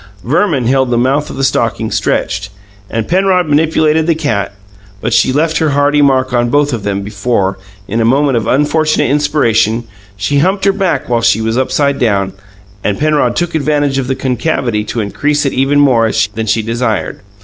Verman 0.23 0.65
held 0.65 0.89
the 0.89 0.97
mouth 0.97 1.29
of 1.29 1.35
the 1.35 1.43
stocking 1.43 1.91
stretched, 1.91 2.49
and 2.89 3.07
Penrod 3.07 3.45
manipulated 3.47 4.07
the 4.07 4.15
cat; 4.15 4.51
but 4.99 5.13
she 5.13 5.31
left 5.31 5.59
her 5.59 5.69
hearty 5.77 6.01
mark 6.01 6.33
on 6.33 6.49
both 6.49 6.73
of 6.73 6.81
them 6.81 7.03
before, 7.03 7.59
in 7.87 8.01
a 8.01 8.03
moment 8.03 8.35
of 8.35 8.47
unfortunate 8.47 9.11
inspiration, 9.11 9.83
she 10.17 10.39
humped 10.39 10.65
her 10.65 10.73
back 10.73 11.07
while 11.07 11.21
she 11.21 11.39
was 11.39 11.55
upside 11.55 11.99
down, 11.99 12.33
and 12.83 12.97
Penrod 12.97 13.35
took 13.35 13.53
advantage 13.53 13.99
of 13.99 14.07
the 14.07 14.15
concavity 14.15 14.83
to 14.85 15.01
increase 15.01 15.45
it 15.45 15.53
even 15.53 15.79
more 15.79 16.09
than 16.33 16.47
she 16.47 16.63
desired. 16.63 17.19